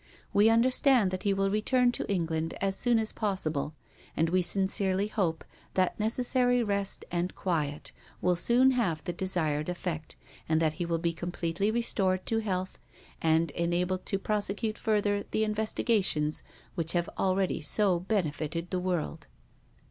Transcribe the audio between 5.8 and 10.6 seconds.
necessary rest and quiet will soon have the desired effect, and